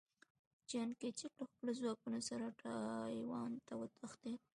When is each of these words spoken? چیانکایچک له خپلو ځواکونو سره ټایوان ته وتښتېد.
چیانکایچک 0.69 1.31
له 1.39 1.45
خپلو 1.51 1.71
ځواکونو 1.79 2.19
سره 2.29 2.45
ټایوان 2.59 3.51
ته 3.67 3.73
وتښتېد. 3.79 4.39